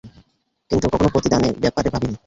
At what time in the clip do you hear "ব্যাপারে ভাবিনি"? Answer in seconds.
1.61-2.15